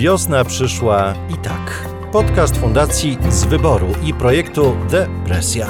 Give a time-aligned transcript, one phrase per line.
[0.00, 1.88] Wiosna przyszła i tak.
[2.12, 5.66] Podcast Fundacji z Wyboru i projektu Depresja.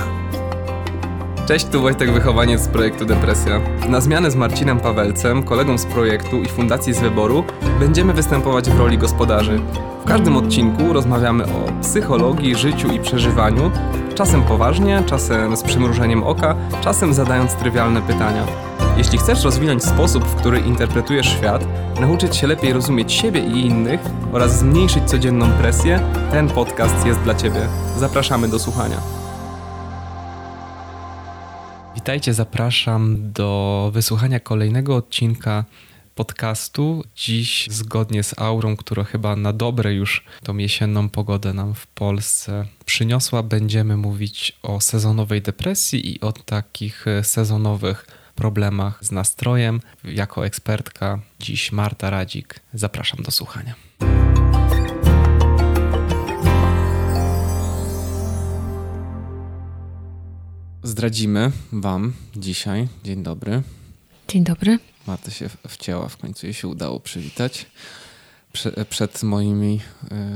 [1.46, 3.60] Cześć, tu Wojtek Wychowaniec z projektu Depresja.
[3.88, 7.44] Na zmianę z Marcinem Pawelcem, kolegą z projektu i Fundacji z Wyboru,
[7.80, 9.60] będziemy występować w roli gospodarzy.
[10.04, 13.70] W każdym odcinku rozmawiamy o psychologii, życiu i przeżywaniu,
[14.14, 18.46] czasem poważnie, czasem z przymrużeniem oka, czasem zadając trywialne pytania.
[19.00, 21.64] Jeśli chcesz rozwinąć sposób, w który interpretujesz świat,
[22.00, 24.00] nauczyć się lepiej rozumieć siebie i innych
[24.32, 27.68] oraz zmniejszyć codzienną presję, ten podcast jest dla Ciebie.
[27.96, 29.00] Zapraszamy do słuchania.
[31.94, 35.64] Witajcie, zapraszam do wysłuchania kolejnego odcinka
[36.14, 37.04] podcastu.
[37.16, 42.66] Dziś, zgodnie z aurą, która chyba na dobre już tą jesienną pogodę nam w Polsce
[42.84, 49.80] przyniosła, będziemy mówić o sezonowej depresji i o takich sezonowych problemach z nastrojem.
[50.04, 52.60] Jako ekspertka dziś Marta Radzik.
[52.74, 53.74] Zapraszam do słuchania.
[60.82, 62.88] Zdradzimy Wam dzisiaj.
[63.04, 63.62] Dzień dobry.
[64.28, 64.78] Dzień dobry.
[65.06, 67.66] Marta się wcięła, w końcu jej się udało przywitać
[68.52, 69.80] prze, przed moimi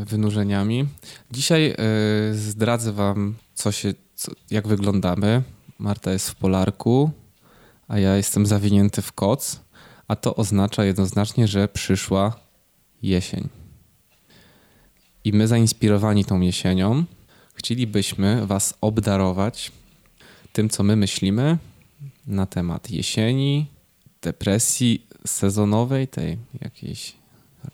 [0.03, 0.87] y, wynurzeniami.
[1.31, 1.75] Dzisiaj
[2.31, 3.95] y, zdradzę Wam, co się,
[4.51, 5.43] jak wyglądamy.
[5.79, 7.11] Marta jest w polarku,
[7.95, 9.61] a ja jestem zawinięty w koc,
[10.09, 12.37] a to oznacza jednoznacznie, że przyszła
[13.03, 13.49] jesień.
[15.25, 17.05] I my, zainspirowani tą jesienią,
[17.55, 19.73] chcielibyśmy Was obdarować
[20.53, 21.59] tym, co my myślimy
[22.27, 23.67] na temat jesieni,
[24.23, 27.13] depresji sezonowej, tej jakiejś,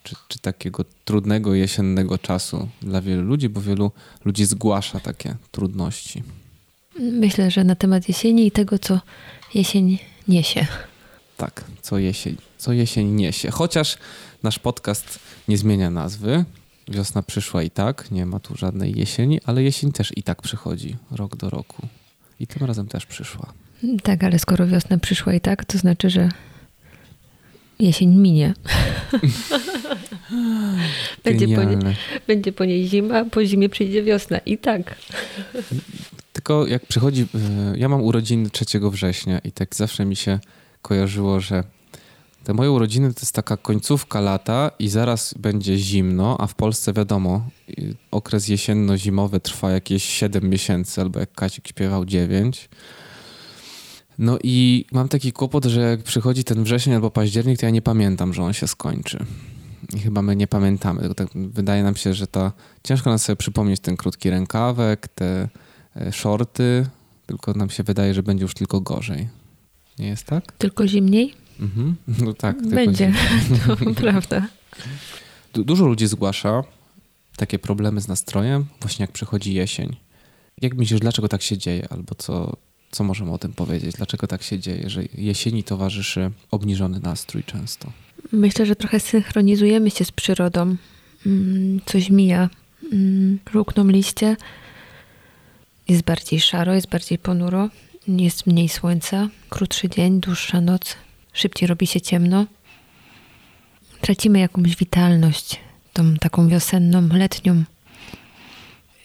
[0.03, 3.91] czy, czy takiego trudnego jesiennego czasu dla wielu ludzi, bo wielu
[4.25, 6.23] ludzi zgłasza takie trudności.
[6.99, 8.99] Myślę, że na temat jesieni i tego, co
[9.53, 10.67] jesień niesie.
[11.37, 13.51] Tak, co jesień, co jesień niesie.
[13.51, 13.97] Chociaż
[14.43, 16.45] nasz podcast nie zmienia nazwy.
[16.87, 20.95] Wiosna przyszła i tak, nie ma tu żadnej jesieni, ale jesień też i tak przychodzi
[21.11, 21.87] rok do roku.
[22.39, 23.53] I tym razem też przyszła.
[24.03, 26.29] Tak, ale skoro wiosna przyszła i tak, to znaczy, że
[27.79, 28.53] jesień minie.
[31.23, 31.77] będzie, po nie,
[32.27, 34.37] będzie po niej zima, a po zimie przyjdzie wiosna.
[34.37, 34.95] I tak.
[36.41, 37.21] Tylko jak przychodzi,
[37.73, 40.39] y, ja mam urodziny 3 września i tak zawsze mi się
[40.81, 41.63] kojarzyło, że
[42.43, 46.93] te moje urodziny to jest taka końcówka lata i zaraz będzie zimno, a w Polsce
[46.93, 47.49] wiadomo,
[48.11, 52.69] okres jesienno-zimowy trwa jakieś 7 miesięcy, albo jak Kazik śpiewał 9.
[54.17, 57.81] No i mam taki kłopot, że jak przychodzi ten wrzesień albo październik, to ja nie
[57.81, 59.25] pamiętam, że on się skończy.
[59.95, 61.15] I chyba my nie pamiętamy.
[61.15, 62.51] Tak wydaje nam się, że ta
[62.83, 65.70] ciężko nam sobie przypomnieć ten krótki rękawek, te E,
[66.11, 66.85] shorty,
[67.25, 69.27] tylko nam się wydaje, że będzie już tylko gorzej.
[69.99, 70.51] Nie jest tak?
[70.51, 71.33] Tylko zimniej?
[71.59, 71.95] Mhm.
[72.25, 72.67] No tak.
[72.67, 73.13] Będzie,
[73.67, 74.47] to prawda.
[75.53, 76.63] Du dużo ludzi zgłasza
[77.35, 79.95] takie problemy z nastrojem, właśnie jak przychodzi jesień.
[80.61, 81.87] Jak myślisz, dlaczego tak się dzieje?
[81.89, 82.57] Albo co,
[82.91, 83.95] co możemy o tym powiedzieć?
[83.95, 87.91] Dlaczego tak się dzieje, że jesieni towarzyszy obniżony nastrój często?
[88.31, 90.75] Myślę, że trochę synchronizujemy się z przyrodą.
[91.25, 92.49] Mm, coś mija.
[93.53, 94.35] Rukną mm, liście,
[95.91, 97.69] jest bardziej szaro, jest bardziej ponuro,
[98.07, 100.95] jest mniej słońca, krótszy dzień, dłuższa noc,
[101.33, 102.45] szybciej robi się ciemno.
[104.01, 105.59] Tracimy jakąś witalność,
[105.93, 107.63] tą taką wiosenną, letnią.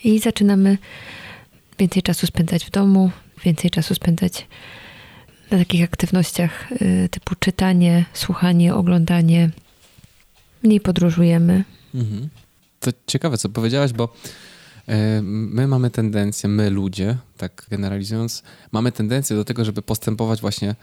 [0.04, 0.78] I zaczynamy
[1.78, 3.10] więcej czasu spędzać w domu,
[3.44, 4.46] więcej czasu spędzać
[5.50, 9.50] na takich aktywnościach y, typu czytanie, słuchanie, oglądanie.
[10.62, 11.64] Mniej podróżujemy.
[11.94, 12.28] Mhm.
[12.80, 14.14] To ciekawe, co powiedziałaś, bo
[15.22, 18.42] my mamy tendencję, my ludzie, tak generalizując,
[18.72, 20.74] mamy tendencję do tego, żeby postępować właśnie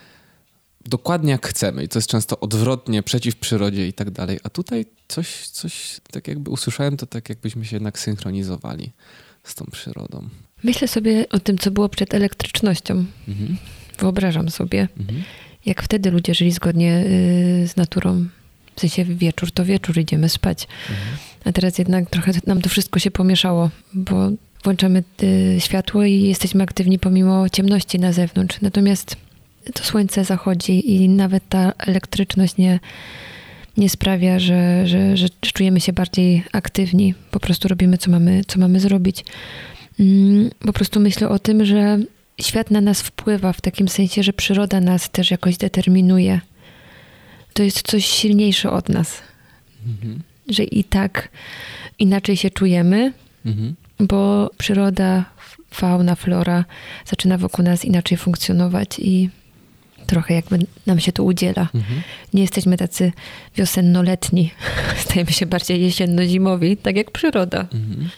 [0.85, 4.39] dokładnie jak chcemy i to jest często odwrotnie, przeciw przyrodzie i tak dalej.
[4.43, 8.91] A tutaj coś, coś tak jakby usłyszałem, to tak jakbyśmy się jednak synchronizowali
[9.43, 10.29] z tą przyrodą.
[10.63, 13.05] Myślę sobie o tym, co było przed elektrycznością.
[13.27, 13.57] Mhm.
[13.99, 15.23] Wyobrażam sobie, mhm.
[15.65, 17.05] jak wtedy ludzie żyli zgodnie
[17.63, 18.25] y, z naturą.
[18.75, 20.67] W sensie wieczór to wieczór, idziemy spać.
[20.89, 21.17] Mhm.
[21.45, 24.29] A teraz jednak trochę nam to wszystko się pomieszało, bo
[24.63, 28.61] włączamy y, światło i jesteśmy aktywni pomimo ciemności na zewnątrz.
[28.61, 29.15] Natomiast
[29.73, 32.79] to słońce zachodzi i nawet ta elektryczność nie,
[33.77, 37.13] nie sprawia, że, że, że czujemy się bardziej aktywni.
[37.31, 39.25] Po prostu robimy, co mamy, co mamy zrobić.
[39.99, 41.99] Mm, po prostu myślę o tym, że
[42.41, 46.41] świat na nas wpływa w takim sensie, że przyroda nas też jakoś determinuje.
[47.53, 49.21] To jest coś silniejsze od nas.
[49.85, 51.29] Mhm że i tak
[52.00, 53.13] inaczej się czujemy,
[53.45, 53.75] mhm.
[54.00, 55.25] bo przyroda,
[55.71, 56.65] fauna, flora
[57.05, 59.29] zaczyna wokół nas inaczej funkcjonować i
[60.07, 61.69] trochę jakby nam się to udziela.
[61.75, 62.01] Mhm.
[62.33, 63.11] Nie jesteśmy tacy
[63.56, 64.51] wiosennoletni,
[65.06, 67.59] stajemy się bardziej jesienno-zimowi, tak jak przyroda.
[67.59, 68.09] Mhm.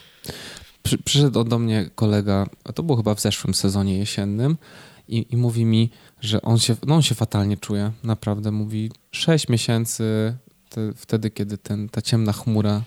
[0.84, 4.58] Przy, przyszedł do mnie kolega, a to było chyba w zeszłym sezonie jesiennym
[5.08, 5.90] i, i mówi mi,
[6.22, 8.52] że on się, no on się fatalnie czuje, naprawdę.
[8.52, 10.36] Mówi, sześć miesięcy
[10.70, 12.82] te, wtedy, kiedy ten, ta ciemna chmura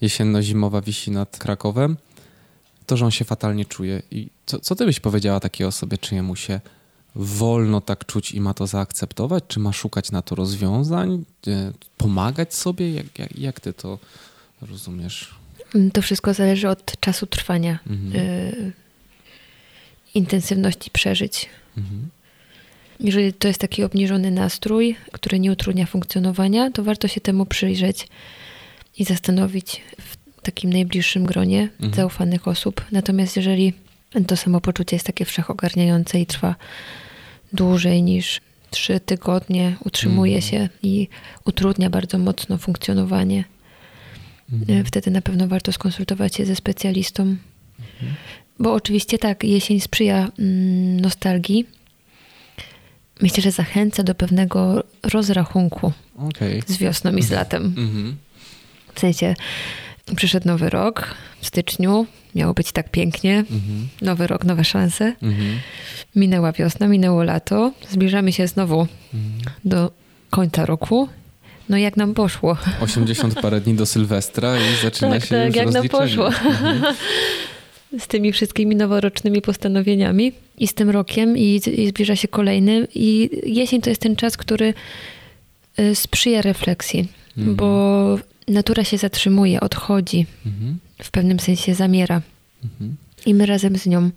[0.00, 1.96] jesienno-zimowa wisi nad Krakowem,
[2.86, 4.02] to, że on się fatalnie czuje.
[4.10, 6.60] I co, co ty byś powiedziała takiej osobie, czy jemu się
[7.14, 9.44] wolno tak czuć i ma to zaakceptować?
[9.48, 11.24] Czy ma szukać na to rozwiązań?
[11.96, 12.92] Pomagać sobie?
[12.94, 13.98] Jak, jak, jak ty to
[14.62, 15.34] rozumiesz?
[15.92, 18.72] To wszystko zależy od czasu trwania, mhm.
[20.14, 21.48] Intensywności przeżyć.
[21.78, 22.08] Mhm.
[23.00, 28.08] Jeżeli to jest taki obniżony nastrój, który nie utrudnia funkcjonowania, to warto się temu przyjrzeć
[28.98, 31.94] i zastanowić w takim najbliższym gronie mhm.
[31.94, 32.84] zaufanych osób.
[32.92, 33.72] Natomiast jeżeli
[34.26, 36.54] to samopoczucie jest takie wszechogarniające i trwa
[37.52, 40.50] dłużej niż trzy tygodnie, utrzymuje mhm.
[40.50, 41.08] się i
[41.44, 43.44] utrudnia bardzo mocno funkcjonowanie,
[44.52, 44.84] mhm.
[44.84, 47.36] wtedy na pewno warto skonsultować się ze specjalistą.
[48.52, 48.62] Mhm.
[48.62, 51.66] Bo oczywiście tak, jesień sprzyja mm, nostalgii.
[53.20, 56.62] Myślę, że zachęca do pewnego rozrachunku okay.
[56.66, 57.74] z wiosną i z latem.
[57.74, 58.12] Mm-hmm.
[58.94, 59.34] W sensie
[60.16, 63.44] przyszedł nowy rok w styczniu, miało być tak pięknie.
[63.44, 63.86] Mm-hmm.
[64.02, 65.14] Nowy rok, nowe szanse.
[65.22, 65.56] Mm-hmm.
[66.16, 67.72] Minęła wiosna, minęło lato.
[67.90, 69.54] Zbliżamy się znowu mhm.
[69.64, 69.90] do
[70.30, 71.08] końca roku.
[71.68, 72.56] No jak nam poszło.
[72.80, 76.26] 80 parę dni do Sylwestra i zaczyna tak, się tak, już jak nam poszło.
[76.26, 76.94] Mhm
[77.98, 83.30] z tymi wszystkimi noworocznymi postanowieniami i z tym rokiem i, i zbliża się kolejny i
[83.46, 84.74] jesień to jest ten czas, który
[85.78, 87.08] y, sprzyja refleksji,
[87.38, 87.56] mhm.
[87.56, 88.18] bo
[88.48, 90.78] natura się zatrzymuje, odchodzi, mhm.
[91.02, 92.22] w pewnym sensie zamiera
[92.64, 92.96] mhm.
[93.26, 94.10] i my razem z nią.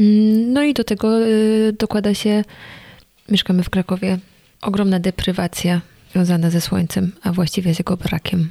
[0.00, 2.44] Mm, no i do tego y, dokłada się,
[3.28, 4.18] mieszkamy w Krakowie,
[4.60, 5.80] ogromna deprywacja
[6.12, 8.50] związana ze słońcem, a właściwie z jego brakiem.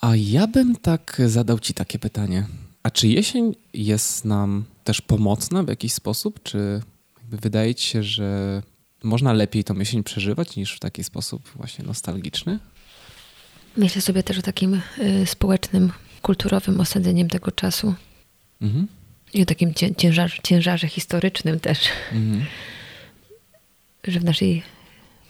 [0.00, 2.46] A ja bym tak zadał Ci takie pytanie.
[2.82, 6.42] A czy jesień jest nam też pomocna w jakiś sposób?
[6.42, 6.80] Czy
[7.30, 8.62] wydaje Ci się, że
[9.02, 12.58] można lepiej tą jesień przeżywać niż w taki sposób właśnie nostalgiczny?
[13.76, 15.92] Myślę sobie też o takim y, społecznym,
[16.22, 17.94] kulturowym osadzeniem tego czasu.
[18.60, 18.86] Mhm.
[19.34, 21.78] I o takim ciężarze, ciężarze historycznym też.
[22.12, 22.44] Mhm.
[24.04, 24.62] Że w naszej,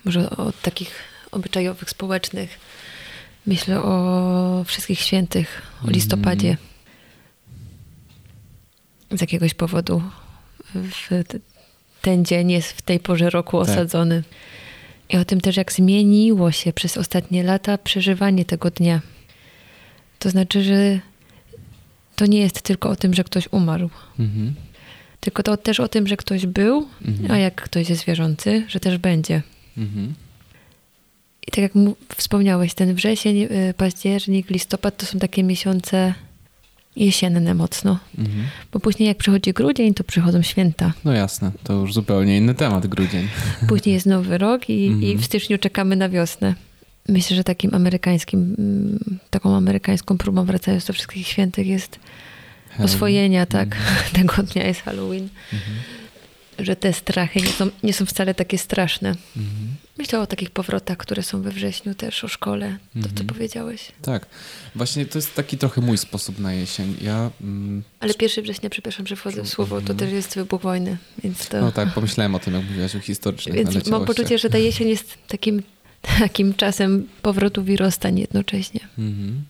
[0.04, 0.94] może o takich
[1.30, 2.58] obyczajowych, społecznych
[3.46, 6.56] Myślę o wszystkich świętych, o listopadzie.
[9.10, 10.02] Z jakiegoś powodu
[12.02, 13.70] ten dzień jest w tej porze roku tak.
[13.70, 14.22] osadzony.
[15.08, 19.00] I o tym też, jak zmieniło się przez ostatnie lata przeżywanie tego dnia.
[20.18, 21.00] To znaczy, że
[22.16, 23.90] to nie jest tylko o tym, że ktoś umarł.
[24.18, 24.54] Mhm.
[25.20, 27.30] Tylko to też o tym, że ktoś był, mhm.
[27.30, 29.42] a jak ktoś jest wierzący, że też będzie.
[29.78, 30.14] Mhm.
[31.48, 31.72] I tak jak
[32.16, 36.14] wspomniałeś, ten wrzesień, y, październik, listopad to są takie miesiące
[36.96, 37.98] jesienne mocno.
[38.18, 38.44] Mhm.
[38.72, 40.92] Bo później jak przychodzi grudzień, to przychodzą święta.
[41.04, 43.28] No jasne, to już zupełnie inny temat, grudzień.
[43.68, 45.02] Później jest nowy rok i, mhm.
[45.02, 46.54] i w styczniu czekamy na wiosnę.
[47.08, 51.98] Myślę, że takim amerykańskim, mm, taką amerykańską próbą wracając do wszystkich świętych jest
[52.68, 52.84] Halloween.
[52.84, 54.10] oswojenia, tak, mhm.
[54.28, 55.28] tego dnia jest Halloween.
[55.52, 55.76] Mhm
[56.64, 59.08] że te strachy nie są, nie są wcale takie straszne.
[59.08, 59.76] Mhm.
[59.98, 63.16] Myślę o takich powrotach, które są we wrześniu też, o szkole, to mhm.
[63.16, 63.92] co powiedziałeś.
[64.02, 64.26] Tak.
[64.74, 66.96] Właśnie to jest taki trochę mój sposób na jesień.
[67.00, 67.82] Ja, mm...
[68.00, 69.98] Ale pierwszy września, przepraszam, że wchodzę w słowo, to mhm.
[69.98, 71.60] też jest wybuch wojny, więc to...
[71.60, 74.88] No tak, pomyślałem o tym, jak mówiłaś o historycznych Więc mam poczucie, że ta jesień
[74.88, 75.62] jest takim,
[76.18, 78.80] takim czasem powrotów i rozstań jednocześnie.
[78.98, 79.44] Mhm.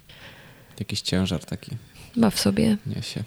[0.81, 1.71] Jakiś ciężar taki.
[2.17, 2.77] Ma w sobie.
[2.87, 3.25] Niesie.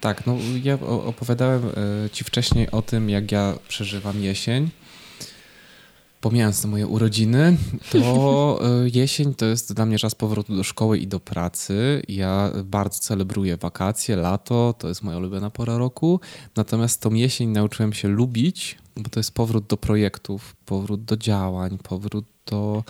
[0.00, 4.70] Tak, no ja opowiadałem e, ci wcześniej o tym, jak ja przeżywam jesień.
[6.20, 7.56] Pomijając moje urodziny,
[7.90, 8.00] to
[8.84, 12.02] e, jesień to jest dla mnie czas powrotu do szkoły i do pracy.
[12.08, 16.20] Ja bardzo celebruję wakacje, lato, to jest moja ulubiona pora roku.
[16.56, 21.78] Natomiast tą jesień nauczyłem się lubić, bo to jest powrót do projektów, powrót do działań,
[21.82, 22.84] powrót do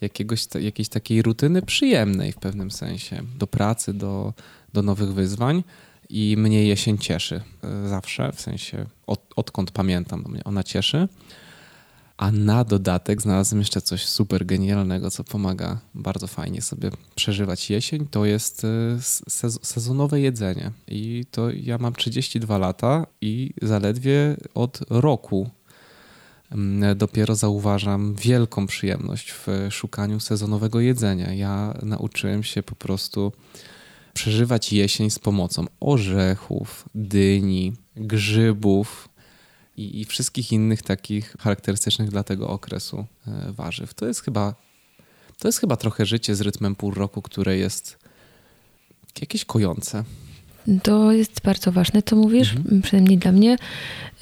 [0.00, 4.32] jakiegoś, jakiejś takiej rutyny przyjemnej w pewnym sensie, do pracy, do,
[4.72, 5.62] do nowych wyzwań
[6.08, 11.08] i mnie jesień cieszy e, zawsze, w sensie od, odkąd pamiętam, mnie ona cieszy.
[12.16, 18.06] A na dodatek znalazłem jeszcze coś super genialnego, co pomaga bardzo fajnie sobie przeżywać jesień.
[18.10, 18.98] To jest e,
[19.62, 20.70] sezonowe jedzenie.
[20.88, 25.50] I to ja mam 32 lata i zaledwie od roku
[26.50, 31.32] mm, dopiero zauważam wielką przyjemność w szukaniu sezonowego jedzenia.
[31.32, 33.32] Ja nauczyłem się po prostu
[34.14, 39.08] przeżywać jesień z pomocą orzechów, dyni, grzybów
[39.76, 43.94] i, i wszystkich innych takich charakterystycznych dla tego okresu e, warzyw.
[43.94, 44.54] To jest chyba,
[45.38, 47.98] to jest chyba trochę życie z rytmem pół roku, które jest
[49.20, 50.04] jakieś kojące.
[50.82, 52.82] To jest bardzo ważne, co mówisz, mhm.
[52.82, 53.56] przynajmniej dla mnie.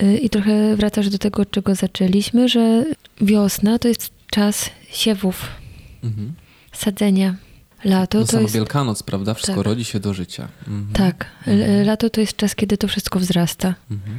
[0.03, 2.85] Y, I trochę wracasz do tego, czego zaczęliśmy, że
[3.21, 5.49] wiosna to jest czas siewów,
[6.05, 6.33] mhm.
[6.73, 7.37] sadzenia.
[7.85, 8.55] Lato no to jest...
[8.55, 9.35] Wielkanoc, prawda?
[9.35, 9.67] Wszystko tak.
[9.67, 10.49] rodzi się do życia.
[10.69, 10.93] Mhm.
[10.93, 11.27] Tak.
[11.47, 11.87] Mhm.
[11.87, 13.75] Lato to jest czas, kiedy to wszystko wzrasta.
[13.91, 14.19] Mhm.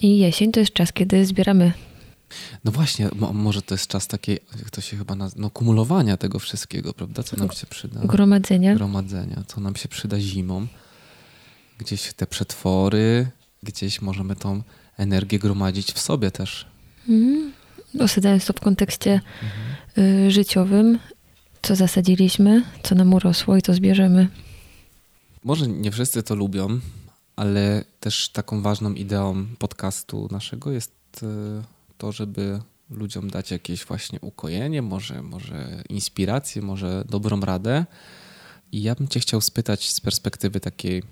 [0.00, 1.72] I jesień to jest czas, kiedy zbieramy.
[2.64, 6.38] No właśnie, może to jest czas takiej, jak to się chyba nazywa, no kumulowania tego
[6.38, 7.22] wszystkiego, prawda?
[7.22, 8.00] Co nam się przyda?
[8.04, 8.74] Gromadzenia.
[8.74, 10.66] Gromadzenia, co nam się przyda zimą.
[11.78, 13.26] Gdzieś te przetwory,
[13.62, 14.62] gdzieś możemy tą
[14.96, 16.66] energię gromadzić w sobie też.
[17.08, 17.52] Mhm.
[18.00, 19.20] Osadzając to w kontekście
[19.96, 20.30] mhm.
[20.30, 20.98] życiowym,
[21.62, 24.28] co zasadziliśmy, co nam urosło i co zbierzemy.
[25.44, 26.80] Może nie wszyscy to lubią,
[27.36, 30.92] ale też taką ważną ideą podcastu naszego jest
[31.22, 31.26] e,
[31.98, 37.86] to, żeby ludziom dać jakieś właśnie ukojenie, może, może inspirację, może dobrą radę.
[38.72, 41.02] I ja bym Cię chciał spytać z perspektywy takiej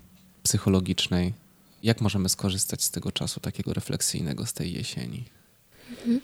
[0.42, 1.34] psychologicznej,
[1.82, 5.24] jak możemy skorzystać z tego czasu takiego refleksyjnego, z tej jesieni?
[5.90, 6.20] Mhm.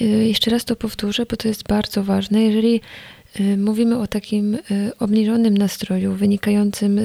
[0.00, 2.42] Y, jeszcze raz to powtórzę, bo to jest bardzo ważne.
[2.42, 2.80] Jeżeli
[3.40, 4.60] y, mówimy o takim y,
[4.98, 7.00] obniżonym nastroju wynikającym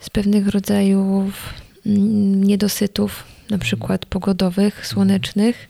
[0.00, 1.54] z pewnych rodzajów
[1.86, 4.86] mm, niedosytów, na przykład pogodowych, mhm.
[4.86, 5.68] słonecznych,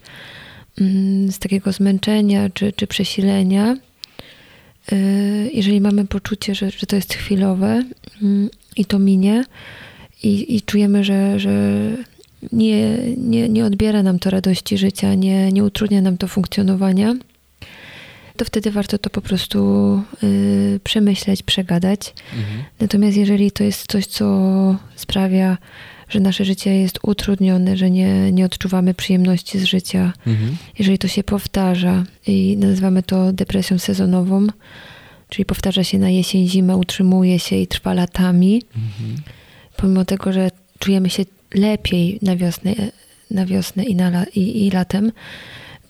[0.81, 3.76] mm, z takiego zmęczenia czy, czy przesilenia,
[5.52, 7.85] jeżeli mamy poczucie, że, że to jest chwilowe
[8.23, 9.45] mm, i to minie,
[10.23, 11.50] i, i czujemy, że, że
[12.52, 17.14] nie, nie, nie odbiera nam to radości życia, nie, nie utrudnia nam to funkcjonowania,
[18.37, 22.14] to wtedy warto to po prostu y, przemyśleć, przegadać.
[22.37, 22.64] Mhm.
[22.81, 25.59] Natomiast jeżeli to jest coś, co sprawia,
[26.09, 30.57] że nasze życie jest utrudnione, że nie, nie odczuwamy przyjemności z życia, mhm.
[30.78, 34.47] jeżeli to się powtarza i nazywamy to depresją sezonową,
[35.28, 39.23] czyli powtarza się na jesień, zimę, utrzymuje się i trwa latami, mhm.
[39.76, 41.25] pomimo tego, że czujemy się
[41.57, 42.75] lepiej na wiosnę,
[43.31, 45.13] na wiosnę i, na, i, i latem,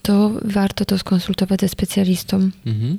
[0.02, 2.50] to warto to skonsultować ze specjalistą.
[2.66, 2.98] Mhm.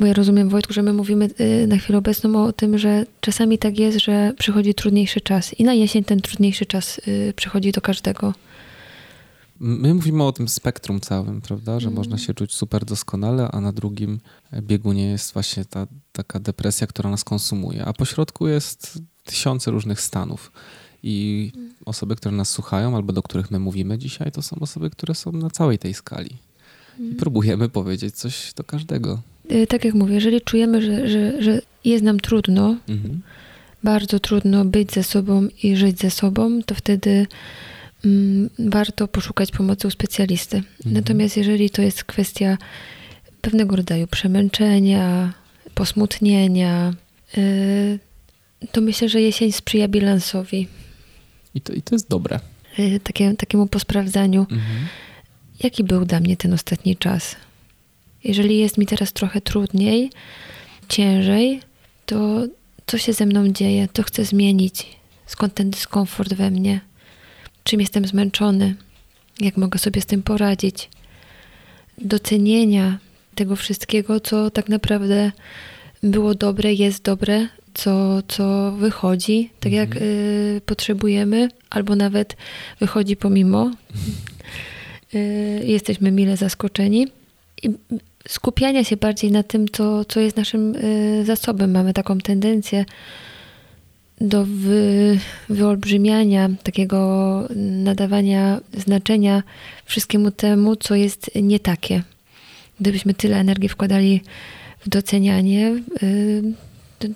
[0.00, 3.58] Bo ja rozumiem, Wojtku, że my mówimy y, na chwilę obecną o tym, że czasami
[3.58, 7.80] tak jest, że przychodzi trudniejszy czas i na jesień ten trudniejszy czas y, przychodzi do
[7.80, 8.34] każdego.
[9.60, 11.80] My mówimy o tym spektrum całym, prawda?
[11.80, 11.96] Że mm.
[11.96, 14.20] można się czuć super doskonale, a na drugim
[14.62, 17.84] biegunie jest właśnie ta taka depresja, która nas konsumuje.
[17.84, 20.52] A po środku jest tysiące różnych stanów.
[21.02, 21.52] I
[21.84, 25.32] osoby, które nas słuchają albo do których my mówimy dzisiaj, to są osoby, które są
[25.32, 26.30] na całej tej skali.
[26.98, 27.16] I mhm.
[27.16, 29.20] próbujemy powiedzieć coś do każdego.
[29.50, 33.20] Y, tak jak mówię, jeżeli czujemy, że, że, że jest nam trudno, mhm.
[33.84, 37.26] bardzo trudno być ze sobą i żyć ze sobą, to wtedy
[38.04, 40.56] mm, warto poszukać pomocy u specjalisty.
[40.56, 40.94] Mhm.
[40.94, 42.58] Natomiast jeżeli to jest kwestia
[43.40, 45.32] pewnego rodzaju przemęczenia,
[45.74, 46.94] posmutnienia,
[47.36, 47.98] yy,
[48.72, 50.68] to myślę, że jesień sprzyja bilansowi.
[51.56, 52.40] I to, i to jest dobre.
[52.78, 54.86] Y, takie, takiemu posprawdzaniu, mhm.
[55.62, 57.36] jaki był dla mnie ten ostatni czas.
[58.24, 60.10] Jeżeli jest mi teraz trochę trudniej,
[60.88, 61.60] ciężej,
[62.06, 62.46] to
[62.86, 64.86] co się ze mną dzieje, to chcę zmienić.
[65.26, 66.80] Skąd ten dyskomfort we mnie?
[67.64, 68.74] Czym jestem zmęczony?
[69.40, 70.88] Jak mogę sobie z tym poradzić?
[71.98, 72.98] Docenienia
[73.34, 75.32] tego wszystkiego, co tak naprawdę
[76.02, 80.10] było dobre, jest dobre, co, co wychodzi tak jak mhm.
[80.10, 82.36] y, potrzebujemy, albo nawet
[82.80, 83.70] wychodzi pomimo.
[85.14, 87.08] Y, jesteśmy mile zaskoczeni.
[87.62, 87.70] I
[88.28, 91.70] skupiania się bardziej na tym, co, co jest naszym y, zasobem.
[91.70, 92.84] Mamy taką tendencję
[94.20, 95.18] do wy,
[95.48, 99.42] wyolbrzymiania, takiego nadawania znaczenia
[99.84, 102.02] wszystkiemu temu, co jest nie takie.
[102.80, 104.20] Gdybyśmy tyle energii wkładali
[104.80, 106.42] w docenianie, y,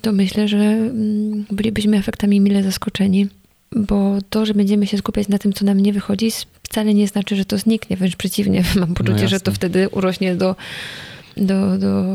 [0.01, 3.27] to myślę, że mm, bylibyśmy efektami mile zaskoczeni,
[3.75, 6.31] bo to, że będziemy się skupiać na tym, co nam nie wychodzi,
[6.63, 8.63] wcale nie znaczy, że to zniknie, wręcz przeciwnie.
[8.79, 10.55] Mam poczucie, no że to wtedy urośnie do,
[11.37, 12.05] do, do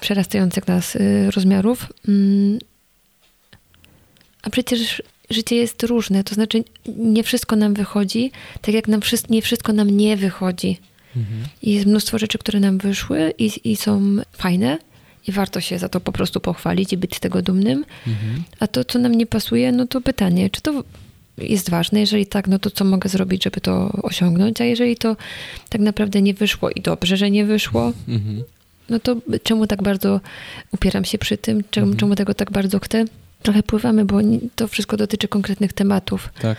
[0.00, 1.92] przerastających nas y, rozmiarów.
[2.08, 2.58] Mm.
[4.42, 6.64] A przecież życie jest różne, to znaczy
[6.96, 8.30] nie wszystko nam wychodzi,
[8.60, 10.78] tak jak nam nie wszystko nam nie wychodzi.
[11.16, 11.44] Mhm.
[11.62, 14.78] I jest mnóstwo rzeczy, które nam wyszły i, i są fajne,
[15.26, 17.84] i warto się za to po prostu pochwalić i być z tego dumnym.
[18.06, 18.42] Mhm.
[18.60, 20.84] A to, co nam nie pasuje, no to pytanie, czy to
[21.38, 22.00] jest ważne?
[22.00, 24.60] Jeżeli tak, no to co mogę zrobić, żeby to osiągnąć?
[24.60, 25.16] A jeżeli to
[25.68, 28.42] tak naprawdę nie wyszło i dobrze, że nie wyszło, mhm.
[28.88, 30.20] no to czemu tak bardzo
[30.72, 31.62] upieram się przy tym?
[31.70, 31.98] Czemu, mhm.
[31.98, 33.04] czemu tego tak bardzo chcę?
[33.42, 34.18] Trochę pływamy, bo
[34.56, 36.28] to wszystko dotyczy konkretnych tematów.
[36.40, 36.58] Tak.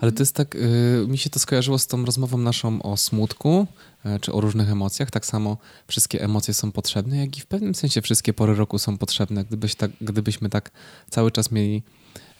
[0.00, 3.66] Ale to jest tak, y, mi się to skojarzyło z tą rozmową naszą o smutku,
[4.06, 5.10] y, czy o różnych emocjach.
[5.10, 8.98] Tak samo wszystkie emocje są potrzebne, jak i w pewnym sensie wszystkie pory roku są
[8.98, 9.44] potrzebne.
[9.44, 10.70] Gdybyś tak, gdybyśmy tak
[11.10, 11.82] cały czas mieli.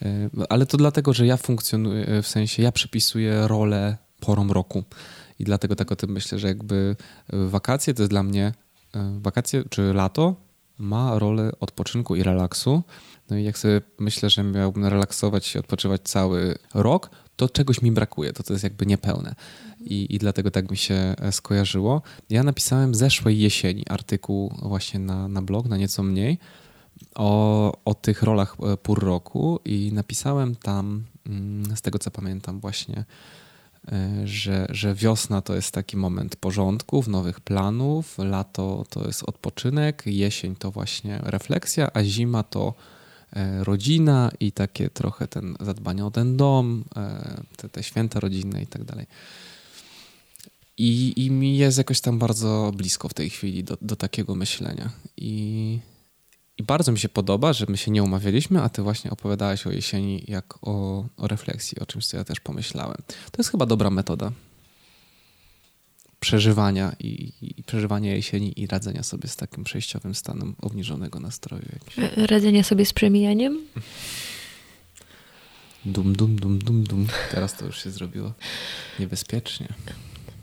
[0.01, 4.83] Y, ale to dlatego, że ja funkcjonuję, w sensie ja przypisuję rolę porom roku.
[5.39, 6.95] I dlatego tak o tym myślę, że jakby
[7.29, 8.53] wakacje to jest dla mnie,
[9.19, 10.35] wakacje czy lato
[10.77, 12.83] ma rolę odpoczynku i relaksu.
[13.29, 17.09] No i jak sobie myślę, że miałbym relaksować się, odpoczywać cały rok,
[17.41, 19.35] to czegoś mi brakuje, to to jest jakby niepełne.
[19.79, 22.01] I, I dlatego tak mi się e, skojarzyło.
[22.29, 26.37] Ja napisałem zeszłej jesieni artykuł właśnie na, na blog, na nieco mniej,
[27.15, 32.59] o, o tych rolach e, pór roku i napisałem tam, mm, z tego co pamiętam
[32.59, 33.05] właśnie,
[33.91, 40.03] e, że, że wiosna to jest taki moment porządków, nowych planów, lato to jest odpoczynek,
[40.05, 42.73] jesień to właśnie refleksja, a zima to
[43.63, 48.67] rodzina i takie trochę ten zadbanie o ten dom, e, te, te święta rodzinne i
[48.67, 49.05] tak dalej.
[50.77, 54.89] I, I mi jest jakoś tam bardzo blisko w tej chwili do, do takiego myślenia.
[55.17, 55.79] I,
[56.57, 59.71] I bardzo mi się podoba, że my się nie umawialiśmy, a ty właśnie opowiadałeś o
[59.71, 62.97] jesieni jak o, o refleksji, o czymś, co ja też pomyślałem.
[63.07, 64.31] To jest chyba dobra metoda
[66.21, 71.63] przeżywania i, i przeżywania jesieni i radzenia sobie z takim przejściowym stanem obniżonego nastroju.
[71.97, 73.59] E, radzenia sobie z przemijaniem?
[75.85, 77.07] Dum, dum, dum, dum, dum.
[77.31, 78.33] Teraz to już się zrobiło
[78.99, 79.67] niebezpiecznie.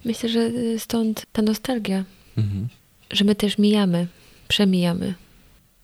[0.04, 2.04] Myślę, że stąd ta nostalgia,
[2.36, 2.68] mhm.
[3.10, 4.06] że my też mijamy,
[4.48, 5.14] przemijamy.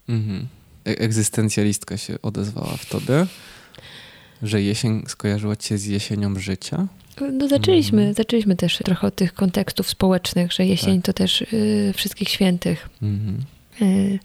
[0.09, 0.47] Mhm.
[0.87, 3.27] E egzystencjalistka się odezwała w tobie,
[4.43, 6.87] że jesień skojarzyła cię z jesienią życia?
[7.33, 8.15] No zaczęliśmy, mm.
[8.15, 11.05] zaczęliśmy też trochę od tych kontekstów społecznych, że jesień tak.
[11.05, 12.89] to też y, wszystkich świętych.
[13.03, 13.83] Mm -hmm.
[13.83, 14.19] y,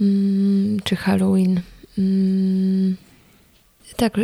[0.00, 1.60] y, czy Halloween.
[1.98, 2.96] Mm,
[3.96, 4.16] tak,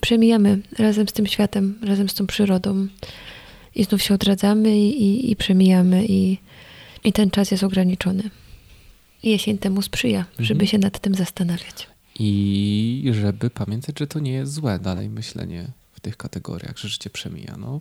[0.00, 2.86] przemijamy razem z tym światem, razem z tą przyrodą.
[3.74, 6.38] I znów się odradzamy i, i, i przemijamy i,
[7.04, 8.22] i ten czas jest ograniczony.
[9.22, 10.70] I jesień temu sprzyja, żeby mm -hmm.
[10.70, 11.91] się nad tym zastanawiać.
[12.18, 15.72] I żeby pamiętać, że to nie jest złe dalej myślenie
[16.02, 17.56] tych kategoriach, że życie przemija.
[17.58, 17.80] No,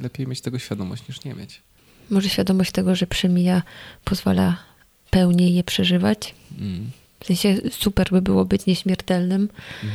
[0.00, 1.62] lepiej mieć tego świadomość niż nie mieć.
[2.10, 3.62] Może świadomość tego, że przemija,
[4.04, 4.56] pozwala
[5.10, 6.34] pełniej je przeżywać.
[6.58, 6.90] Mm.
[7.20, 9.48] W sensie super by było być nieśmiertelnym.
[9.82, 9.94] Mm.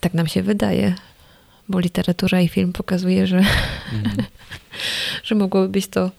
[0.00, 0.94] Tak nam się wydaje,
[1.68, 3.36] bo literatura i film pokazuje, że,
[3.92, 4.16] mm.
[5.24, 6.10] że mogłoby być to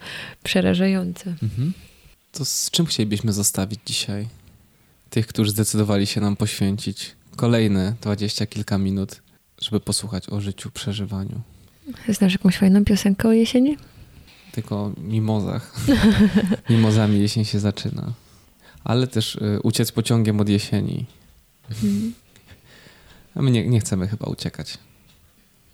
[0.43, 1.29] przerażające.
[1.29, 1.71] -hmm.
[2.31, 4.27] To z czym chcielibyśmy zostawić dzisiaj?
[5.15, 9.21] Tych, którzy zdecydowali się nam poświęcić kolejne dwadzieścia kilka minut
[9.61, 11.41] żeby posłuchać o życiu, przeżywaniu.
[12.09, 13.77] Znasz jakąś fajną piosenkę o jesieni?
[14.51, 15.75] Tylko o mimozach.
[16.69, 18.13] Mimozami jesień się zaczyna.
[18.83, 21.05] Ale też y, uciec pociągiem od jesieni.
[21.81, 22.13] Hmm.
[23.35, 24.77] A my nie, nie, chcemy chyba uciekać.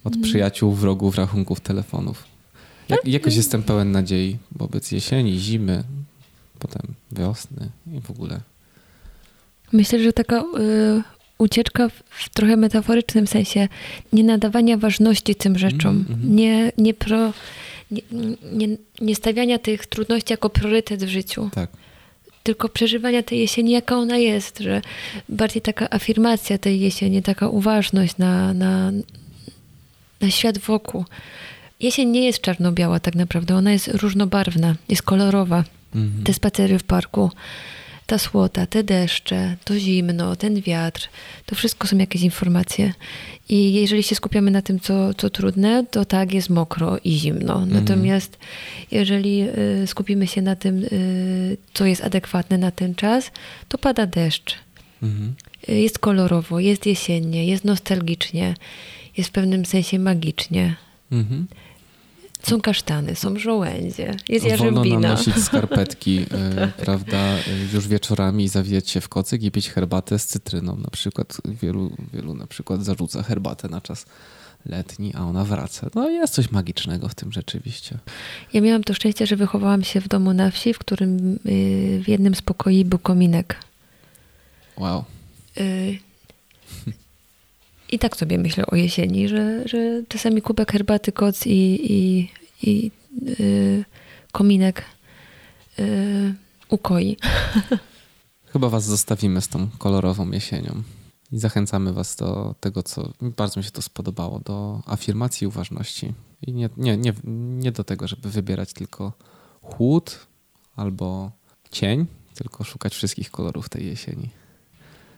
[0.04, 0.30] Od hmm.
[0.30, 2.24] przyjaciół, wrogów, rachunków, telefonów.
[2.90, 5.84] Jak, jakoś jestem pełen nadziei wobec jesieni, zimy,
[6.60, 8.51] potem wiosny i w ogóle.
[9.74, 10.44] Myślę, że taka y,
[11.38, 13.68] ucieczka w trochę metaforycznym sensie,
[14.14, 16.30] nie nadawania ważności tym rzeczom, mm-hmm.
[16.30, 17.34] nie, nie, pro,
[17.92, 18.02] nie,
[18.54, 18.68] nie,
[19.02, 21.50] nie, stawiania tych trudności jako priorytet w życiu.
[21.54, 21.70] Tak.
[22.44, 24.82] Tylko przeżywania tej jesieni, jaka ona jest, że
[25.30, 28.92] bardziej taka afirmacja tej jesieni, taka uważność na, na,
[30.22, 31.06] na świat wokół.
[31.80, 35.64] Jesień nie jest czarno-biała tak naprawdę, ona jest różnobarwna, jest kolorowa.
[35.96, 36.24] Mm-hmm.
[36.24, 37.32] Te spacery w parku,
[38.12, 41.10] ta słota, te deszcze, to zimno, ten wiatr,
[41.46, 42.94] to wszystko są jakieś informacje.
[43.50, 47.54] I jeżeli się skupiamy na tym, co, co trudne, to tak, jest mokro i zimno.
[47.54, 47.74] Mhm.
[47.74, 48.38] Natomiast
[48.92, 49.44] jeżeli
[49.84, 53.32] y, skupimy się na tym, y, co jest adekwatne na ten czas,
[53.68, 54.56] to pada deszcz.
[55.04, 55.34] Mhm.
[55.70, 58.56] Y, jest kolorowo, jest jesiennie, jest nostalgicznie,
[59.18, 60.76] jest w pewnym sensie magicznie.
[61.12, 61.48] Mhm.
[62.44, 64.82] Są kasztany, są żołędzie, jest jarzębina.
[64.82, 67.42] Wolno nam nosić skarpetki, e, prawda, e,
[67.74, 70.76] już wieczorami zawijać się w kocyk i pić herbatę z cytryną.
[70.76, 74.06] Na przykład wielu, wielu na przykład zarzuca herbatę na czas
[74.66, 75.90] letni, a ona wraca.
[75.96, 77.98] No jest coś magicznego w tym rzeczywiście.
[78.54, 82.08] Ja miałam to szczęście, że wychowałam się w domu na wsi, w którym y, w
[82.08, 83.58] jednym z pokoi był kominek.
[84.78, 85.04] Wow.
[85.58, 86.00] Y,
[87.92, 91.52] i tak sobie myślę o jesieni, że, że czasami kubek herbaty, koc i,
[91.94, 92.30] i,
[92.64, 92.92] i
[93.40, 93.86] yy,
[94.32, 94.86] kominek
[95.78, 96.34] yy,
[96.70, 97.18] ukoi.
[98.54, 100.84] Chyba was zostawimy z tą kolorową jesienią.
[101.32, 106.14] I zachęcamy was do tego, co bardzo mi się to spodobało, do afirmacji uważności.
[106.48, 107.14] I nie, nie, nie,
[107.60, 109.14] nie do tego, żeby wybierać tylko
[109.62, 110.28] chłód
[110.76, 111.32] albo
[111.72, 114.30] cień, tylko szukać wszystkich kolorów tej jesieni.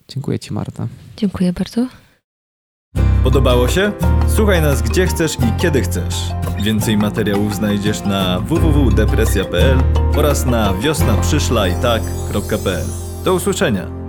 [0.07, 0.87] Dziękuję Ci, Marta.
[1.17, 1.87] Dziękuję bardzo.
[3.23, 3.91] Podobało się?
[4.27, 6.15] Słuchaj nas gdzie chcesz i kiedy chcesz.
[6.63, 9.77] Więcej materiałów znajdziesz na www.depresja.pl
[10.17, 12.85] oraz na wiosnaprzyszlajtak.pl.
[13.23, 14.02] Do usłyszenia!